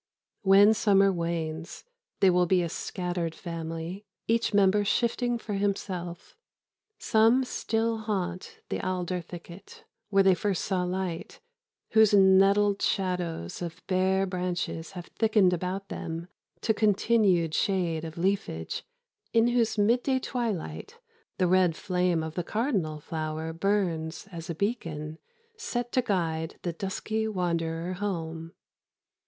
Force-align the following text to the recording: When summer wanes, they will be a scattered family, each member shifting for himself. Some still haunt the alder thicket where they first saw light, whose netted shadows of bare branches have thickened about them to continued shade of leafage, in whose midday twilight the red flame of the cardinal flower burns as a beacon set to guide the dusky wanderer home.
When 0.41 0.73
summer 0.73 1.13
wanes, 1.13 1.83
they 2.21 2.31
will 2.31 2.47
be 2.47 2.63
a 2.63 2.69
scattered 2.69 3.35
family, 3.35 4.03
each 4.27 4.51
member 4.51 4.83
shifting 4.83 5.37
for 5.37 5.53
himself. 5.53 6.35
Some 6.97 7.43
still 7.43 7.97
haunt 7.99 8.61
the 8.69 8.81
alder 8.81 9.21
thicket 9.21 9.83
where 10.09 10.23
they 10.23 10.33
first 10.33 10.65
saw 10.65 10.81
light, 10.85 11.39
whose 11.91 12.15
netted 12.15 12.81
shadows 12.81 13.61
of 13.61 13.85
bare 13.85 14.25
branches 14.25 14.93
have 14.93 15.05
thickened 15.05 15.53
about 15.53 15.89
them 15.89 16.29
to 16.61 16.73
continued 16.73 17.53
shade 17.53 18.03
of 18.03 18.17
leafage, 18.17 18.83
in 19.33 19.49
whose 19.49 19.77
midday 19.77 20.17
twilight 20.17 20.97
the 21.37 21.45
red 21.45 21.75
flame 21.75 22.23
of 22.23 22.33
the 22.33 22.43
cardinal 22.43 22.99
flower 22.99 23.53
burns 23.53 24.27
as 24.31 24.49
a 24.49 24.55
beacon 24.55 25.19
set 25.57 25.91
to 25.91 26.01
guide 26.01 26.57
the 26.63 26.73
dusky 26.73 27.27
wanderer 27.27 27.93
home. 27.93 28.53